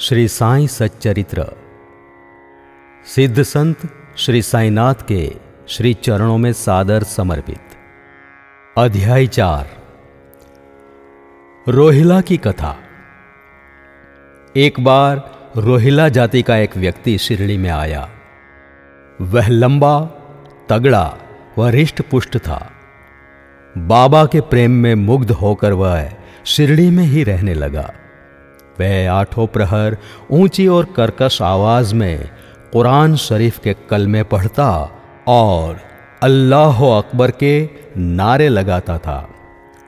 श्री 0.00 0.28
साई 0.28 0.68
सच्चरित्र। 0.68 1.46
सिद्ध 3.14 3.42
संत 3.42 3.76
श्री 4.16 4.42
साईनाथ 4.42 4.94
के 5.08 5.34
श्री 5.68 5.94
चरणों 5.94 6.38
में 6.38 6.52
सादर 6.52 7.02
समर्पित। 7.02 7.60
अध्याय 8.78 9.26
चार। 9.26 9.70
रोहिला 11.68 12.20
की 12.20 12.36
कथा। 12.36 12.76
एक 14.56 14.80
बार 14.80 15.38
रोहिला 15.56 16.08
जाति 16.08 16.42
का 16.42 16.56
एक 16.56 16.76
व्यक्ति 16.76 17.18
शिरडी 17.18 17.56
में 17.56 17.70
आया। 17.70 18.10
वह 19.20 19.48
लंबा, 19.48 20.04
तगड़ा 20.68 21.18
व 21.58 21.66
रिष्ट 21.66 22.02
पुष्ट 22.02 22.38
था। 22.38 22.70
बाबा 23.78 24.26
के 24.26 24.40
प्रेम 24.40 24.70
में 24.70 24.94
मुग्ध 24.94 25.30
होकर 25.30 25.72
वह 25.72 26.12
शिरडी 26.44 26.90
में 26.90 27.04
ही 27.04 27.24
रहने 27.24 27.54
लगा। 27.54 27.94
वह 28.80 29.10
आठों 29.12 29.46
प्रहर 29.46 29.96
ऊँची 30.32 30.66
और 30.68 30.84
कर्कश 30.96 31.40
आवाज़ 31.42 31.94
में 31.94 32.28
कुरान 32.72 33.16
शरीफ 33.18 33.58
के 33.58 33.74
कलमे 33.90 34.22
पढ़ता 34.24 34.70
और 35.28 35.78
अल्लाह 36.22 36.84
अकबर 36.86 37.30
के 37.42 37.54
नारे 37.96 38.48
लगाता 38.48 38.98
था। 38.98 39.18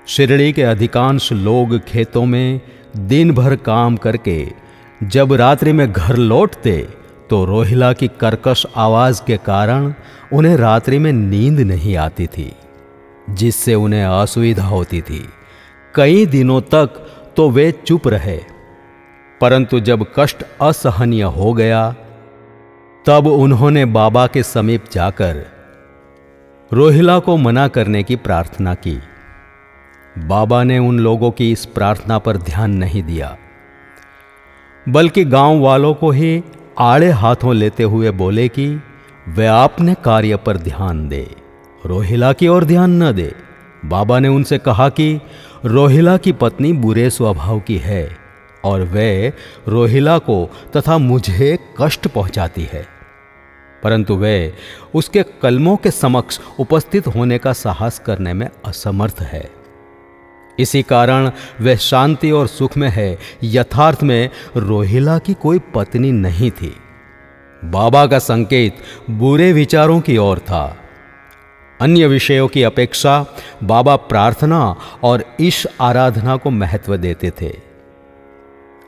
शिरडी 0.07 0.53
के 0.53 0.63
अधिकांश 0.65 1.33
लोग 1.33 1.79
खेतों 1.79 2.25
में 2.27 2.61
दिन 3.09 3.31
भर 3.35 3.57
काम 3.67 3.97
करके 3.97 4.37
जब 5.01 5.33
रात्रि 5.33 5.73
में 5.73 5.91
घर 5.93 6.17
लौटते 6.17 6.77
तो 7.31 7.45
रोहिला 7.45 7.93
की 7.93 8.09
कर्कश 8.21 8.65
आवाज़ 8.77 9.23
के 9.27 9.37
कारण 9.47 9.93
उन्हें 10.33 10.57
रात्रि 10.57 10.99
में 10.99 11.13
नींद 11.13 11.61
नहीं 11.61 11.97
आती 11.97 12.27
थी, 12.27 12.53
जिससे 13.31 13.75
उन्हें 13.75 14.05
असुविधा 14.05 14.67
होती 14.67 15.01
थी। 15.03 15.25
कई 15.95 16.27
दिनों 16.27 16.61
तक 16.75 17.07
तो 17.37 17.49
वे 17.51 17.71
चुप 17.87 18.09
रहे। 18.09 18.39
परंतु 19.43 19.81
जब 19.81 20.07
कष्ट 20.19 20.45
असहनीय 20.63 21.23
हो 21.23 21.53
गया, 21.53 21.95
तब 23.07 23.27
उन्होंने 23.27 23.85
बाबा 23.85 24.27
के 24.27 24.43
समीप 24.43 24.85
जाकर 24.93 25.47
रोहिला 26.73 27.19
को 27.19 27.37
मना 27.37 27.69
करने 27.69 28.03
की 28.03 28.17
प्रार्थना 28.17 28.75
की। 28.75 29.01
बाबा 30.19 30.63
ने 30.65 30.79
उन 30.79 30.99
लोगों 30.99 31.31
की 31.31 31.53
इस 31.53 31.67
प्रार्थना 31.67 32.19
पर 32.19 32.37
ध्यान 32.37 32.71
नहीं 32.71 33.03
दिया, 33.03 33.37
बल्कि 34.89 35.25
गाँव 35.25 35.61
वालों 35.61 35.95
को 35.95 36.11
ही 36.11 36.43
आड़े 36.79 37.11
हाथों 37.11 37.55
लेते 37.55 37.83
हुए 37.83 38.11
बोले 38.11 38.49
कि, 38.49 38.81
वे 39.29 39.47
आपने 39.47 39.95
कार्य 40.05 40.37
पर 40.37 40.57
ध्यान 40.57 41.09
दे, 41.09 41.37
रोहिला 41.87 42.33
की 42.33 42.49
ओर 42.49 42.65
ध्यान 42.65 43.03
न 43.03 43.13
दे। 43.13 43.35
बाबा 43.85 44.19
ने 44.19 44.29
उनसे 44.29 44.59
कहा 44.59 44.89
कि, 44.89 45.21
रोहिला 45.65 46.17
की 46.17 46.33
पत्नी 46.33 46.73
बुरे 46.73 47.11
स्वभाव 47.11 47.61
की 47.61 47.77
है 47.77 48.22
और 48.65 48.83
वे 48.83 49.33
रोहिला 49.69 50.19
को 50.19 50.51
तथा 50.77 50.99
मुझे 50.99 51.59
कष्ट 51.81 52.09
पहुंचाती 52.09 52.69
है। 52.73 52.87
परंतु 53.83 54.17
वे 54.17 54.55
उसके 54.95 55.23
कलमों 55.23 55.77
के 55.77 55.91
समक्ष 55.91 56.41
उपस्थित 56.59 57.07
होने 57.07 57.39
का 57.39 57.53
साहस 57.53 57.99
करने 57.99 58.33
में 58.33 58.49
असमर्थ 58.65 59.17
है। 59.21 59.51
इसी 60.59 60.83
कारण 60.83 61.31
वह 61.61 61.77
शांति 61.77 62.31
और 62.31 62.47
सुख 62.47 62.77
में 62.77 62.89
है, 62.89 63.19
यथार्थ 63.45 64.03
में 64.03 64.31
रोहिला 64.57 65.19
की 65.19 65.35
कोई 65.35 65.59
पत्नी 65.59 66.13
नहीं 66.13 66.51
थी। 66.51 66.77
बाबा 67.65 68.07
का 68.07 68.19
संकेत 68.19 68.77
बुरे 69.11 69.53
विचारों 69.53 70.01
की 70.01 70.17
ओर 70.17 70.39
था। 70.39 70.77
अन्य 71.81 72.07
विषयों 72.07 72.49
की 72.49 72.63
अपेक्षा 72.63 73.27
बाबा 73.65 73.97
प्रार्थना 73.97 74.77
और 75.03 75.25
ईश 75.41 75.67
आराधना 75.81 76.37
को 76.37 76.51
महत्व 76.51 76.97
देते 76.97 77.31
थे। 77.31 77.72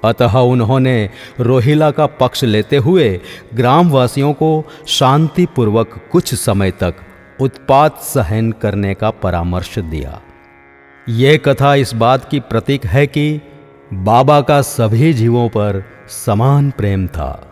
अतः 0.04 0.38
उन्होंने 0.38 1.10
रोहिला 1.40 1.90
का 1.90 2.06
पक्ष 2.06 2.44
लेते 2.44 2.76
हुए 2.76 3.20
ग्रामवासियों 3.54 4.32
को 4.32 4.64
शांतिपूर्वक 4.86 6.08
कुछ 6.12 6.34
समय 6.34 6.70
तक 6.70 6.94
उत्पात 7.40 7.98
सहन 7.98 8.52
करने 8.52 8.94
का 8.94 9.10
परामर्श 9.10 9.78
दिया। 9.78 10.20
यह 11.08 11.36
कथा 11.36 11.74
इस 11.74 11.94
बात 11.94 12.24
की 12.24 12.40
प्रतीक 12.40 12.86
है 12.86 13.06
कि 13.06 13.40
बाबा 13.92 14.40
का 14.40 14.62
सभी 14.62 15.12
जीवों 15.12 15.48
पर 15.48 15.84
समान 16.08 16.70
प्रेम 16.70 17.06
था। 17.06 17.50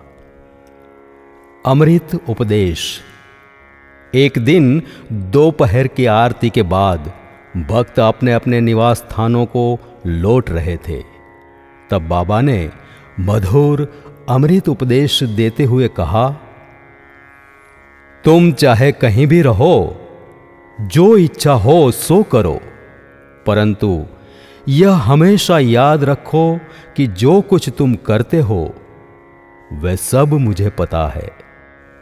अमृत 1.66 2.20
उपदेश। 2.28 3.00
एक 4.14 4.38
दिन 4.38 4.82
दोपहर 5.12 5.86
की 5.86 6.06
आरती 6.06 6.50
के 6.50 6.62
बाद 6.62 7.12
भक्त 7.56 8.00
अपने 8.00 8.32
अपने 8.32 8.60
निवास 8.60 8.98
स्थानों 8.98 9.46
को 9.46 9.78
लौट 10.06 10.50
रहे 10.50 10.76
थे। 10.76 11.11
तब 11.92 12.02
बाबा 12.02 12.40
ने 12.40 12.70
मधुर 13.20 14.02
अमृत 14.28 14.68
उपदेश 14.68 15.22
देते 15.22 15.64
हुए 15.64 15.88
कहा, 15.88 16.30
तुम 18.24 18.52
चाहे 18.52 18.92
कहीं 18.92 19.26
भी 19.26 19.42
रहो, 19.42 20.00
जो 20.80 21.16
इच्छा 21.16 21.52
हो 21.52 21.90
सो 21.90 22.22
करो। 22.22 22.60
परंतु 23.46 24.06
यह 24.68 24.92
हमेशा 24.92 25.58
याद 25.58 26.04
रखो 26.04 26.60
कि 26.96 27.06
जो 27.06 27.40
कुछ 27.40 27.68
तुम 27.78 27.94
करते 27.94 28.40
हो, 28.40 28.74
वह 29.72 29.96
सब 29.96 30.32
मुझे 30.32 30.70
पता 30.70 31.08
है। 31.08 31.30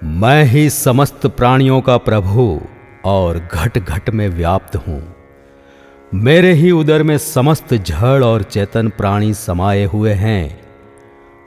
मैं 0.05 0.45
ही 0.45 0.71
समस्त 0.71 1.27
प्राणियों 1.27 1.81
का 1.81 1.97
प्रभु 1.97 2.61
और 3.05 3.49
घट 3.53 3.79
घट 3.79 4.11
में 4.11 4.29
व्याप्त 4.29 4.77
हूँ। 4.77 5.20
मेरे 6.15 6.53
ही 6.53 6.71
उदर 6.71 7.03
में 7.03 7.19
समस्त 7.19 7.75
जड़ 7.75 8.25
और 8.25 8.43
चेतन 8.43 8.89
प्राणी 8.89 9.35
समाये 9.35 9.85
हुए 9.85 10.13
हैं। 10.13 10.61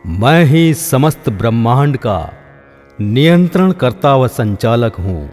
मैं 0.07 0.45
ही 0.45 0.73
समस्त 0.73 1.29
ब्रह्मांड 1.29 1.97
का 1.97 2.33
नियंत्रण 3.01 3.71
करता 3.71 4.15
व 4.15 4.27
संचालक 4.27 4.95
हूँ। 4.95 5.29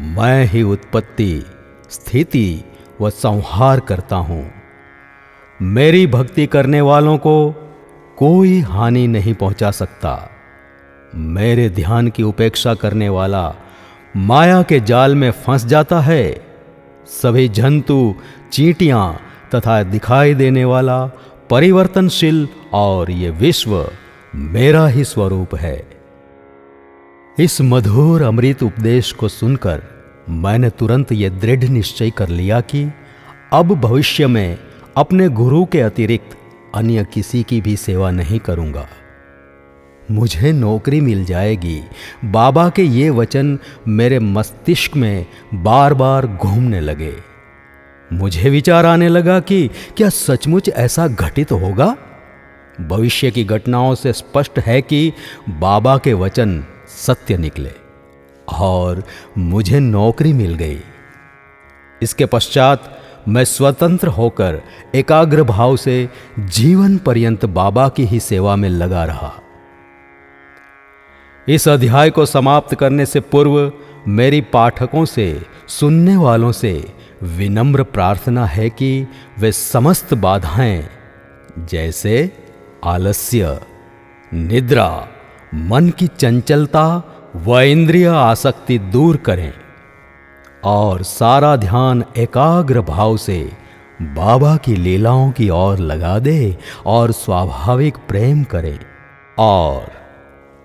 मैं 0.00 0.44
ही 0.44 0.62
उत्पत्ति, 0.62 1.46
स्थिति 1.90 2.64
व 3.00 3.10
संहार 3.10 3.80
करता 3.80 4.16
हूँ। 4.16 4.50
मेरी 5.62 6.06
भक्ति 6.06 6.46
करने 6.46 6.80
वालों 6.80 7.18
को 7.18 7.54
कोई 8.16 8.60
हानि 8.60 9.06
नहीं 9.06 9.34
पहुँचा 9.34 9.70
सकता। 9.70 10.30
मेरे 11.14 11.70
ध्यान 11.70 12.08
की 12.08 12.22
उपेक्षा 12.22 12.74
करने 12.74 13.08
वाला 13.08 13.54
माया 14.16 14.62
के 14.62 14.80
जाल 14.80 15.14
में 15.14 15.30
फंस 15.30 15.64
जाता 15.64 16.00
है। 16.00 16.43
सभी 17.06 17.48
जंतु, 17.48 18.14
चींटियाँ 18.52 19.20
तथा 19.54 19.82
दिखाई 19.82 20.34
देने 20.34 20.64
वाला 20.64 21.06
परिवर्तनशील 21.50 22.48
और 22.72 23.10
ये 23.10 23.30
विश्व 23.30 23.90
मेरा 24.34 24.86
ही 24.86 25.04
स्वरूप 25.04 25.54
है। 25.54 25.88
इस 27.38 27.60
मधुर 27.60 28.22
अमृत 28.22 28.62
उपदेश 28.62 29.12
को 29.12 29.28
सुनकर 29.28 29.82
मैंने 30.28 30.70
तुरंत 30.70 31.12
ये 31.12 31.30
दृढ़ 31.30 31.64
निश्चय 31.64 32.10
कर 32.10 32.28
लिया 32.28 32.60
कि 32.60 32.92
अब 33.52 33.74
भविष्य 33.74 34.26
में 34.26 34.58
अपने 34.96 35.28
गुरु 35.28 35.64
के 35.64 35.80
अतिरिक्त 35.80 36.36
अन्य 36.74 37.06
किसी 37.14 37.42
की 37.42 37.60
भी 37.60 37.76
सेवा 37.76 38.10
नहीं 38.10 38.38
करूँगा। 38.38 38.88
मुझे 40.10 40.52
नौकरी 40.52 41.00
मिल 41.00 41.24
जाएगी। 41.24 41.80
बाबा 42.24 42.68
के 42.68 42.82
ये 42.82 43.10
वचन 43.10 43.58
मेरे 43.88 44.18
मस्तिष्क 44.18 44.96
में 44.96 45.26
बार 45.54 45.94
बार 45.94 46.26
घूमने 46.26 46.80
लगे। 46.80 47.14
मुझे 48.12 48.50
विचार 48.50 48.86
आने 48.86 49.08
लगा 49.08 49.40
कि 49.40 49.70
क्या 49.96 50.08
सचमुच 50.08 50.68
ऐसा 50.68 51.08
घटित 51.08 51.52
होगा? 51.52 51.96
भविष्य 52.80 53.30
की 53.30 53.44
घटनाओं 53.44 53.94
से 53.94 54.12
स्पष्ट 54.12 54.58
है 54.58 54.82
कि 54.82 55.12
बाबा 55.48 55.98
के 55.98 56.12
वचन 56.12 56.64
सत्य 56.88 57.36
निकले 57.36 57.70
और 58.48 59.02
मुझे 59.38 59.80
नौकरी 59.80 60.32
मिल 60.32 60.54
गई। 60.54 60.78
इसके 62.02 62.26
पश्चात 62.26 63.00
मैं 63.28 63.44
स्वतंत्र 63.44 64.08
होकर 64.08 64.60
एकाग्र 64.94 65.42
भाव 65.42 65.76
से 65.76 66.08
जीवन 66.38 66.96
पर्यंत 66.98 67.44
बाबा 67.44 67.88
की 67.88 68.04
ही 68.04 68.20
सेवा 68.20 68.56
में 68.56 68.68
लगा 68.68 69.04
रहा। 69.04 69.32
इस 71.48 71.68
अध्याय 71.68 72.10
को 72.10 72.26
समाप्त 72.26 72.74
करने 72.74 73.06
से 73.06 73.20
पूर्व 73.20 73.72
मेरी 74.08 74.40
पाठकों 74.40 75.04
से, 75.04 75.42
सुनने 75.68 76.16
वालों 76.16 76.52
से 76.52 76.94
विनम्र 77.22 77.82
प्रार्थना 77.82 78.46
है 78.46 78.70
कि 78.70 79.06
वे 79.38 79.52
समस्त 79.52 80.14
बाधाएँ, 80.14 80.88
जैसे 81.58 82.32
आलस्य, 82.84 83.60
निद्रा, 84.34 85.08
मन 85.54 85.88
की 85.88 86.06
चंचलता 86.06 87.02
व 87.36 87.60
इंद्रिय 87.60 88.06
आसक्ति 88.06 88.78
दूर 88.78 89.16
करें 89.16 89.52
और 90.64 91.02
सारा 91.02 91.56
ध्यान 91.56 92.04
एकाग्र 92.16 92.80
भाव 92.80 93.16
से 93.16 93.52
बाबा 94.02 94.56
की 94.56 94.76
लीलाओं 94.76 95.30
की 95.30 95.48
ओर 95.50 95.78
लगा 95.78 96.18
दे 96.18 96.56
और 96.86 97.12
स्वाभाविक 97.12 97.96
प्रेम 98.08 98.44
करें 98.44 98.78
और 99.38 100.03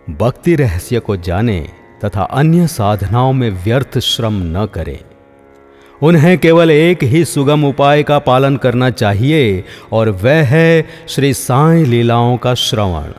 भक्ति 0.10 0.56
रहस्य 0.56 1.00
को 1.00 1.18
जाने 1.18 1.70
तथा 2.06 2.24
अन्य 2.24 2.68
साधनाओं 2.68 3.34
में 3.34 3.50
व्यर्थ 3.50 4.00
श्रम 4.00 4.34
न 4.34 4.68
करें। 4.74 5.00
उन्हें 6.02 6.38
केवल 6.38 6.72
एक 6.72 7.04
ही 7.04 7.26
सुगम 7.26 7.66
उपाय 7.66 8.04
का 8.04 8.20
पालन 8.20 8.58
करना 8.58 8.90
चाहिए 8.90 9.64
और 9.92 10.10
वह 10.10 10.44
है 10.44 10.86
श्री 11.08 11.34
साई 11.34 11.84
लीलाओं 11.84 12.38
का 12.38 12.54
श्रवण। 12.54 13.12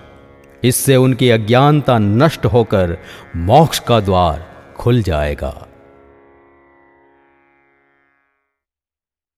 इससे 0.65 0.97
उनकी 0.97 1.31
अज्ञानता 1.31 1.99
नष्ट 1.99 2.47
होकर 2.47 2.99
मोक्ष 3.37 3.79
का 3.79 4.01
द्वार 4.01 4.47
खुल 4.77 5.03
जाएगा। 5.03 5.67